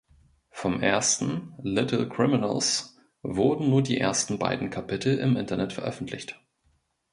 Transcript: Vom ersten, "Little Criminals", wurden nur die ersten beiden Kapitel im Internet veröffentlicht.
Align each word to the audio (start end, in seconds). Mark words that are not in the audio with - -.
Vom 0.49 0.81
ersten, 0.81 1.53
"Little 1.61 2.09
Criminals", 2.09 2.97
wurden 3.21 3.69
nur 3.69 3.83
die 3.83 3.99
ersten 3.99 4.39
beiden 4.39 4.71
Kapitel 4.71 5.19
im 5.19 5.37
Internet 5.37 5.73
veröffentlicht. 5.73 6.41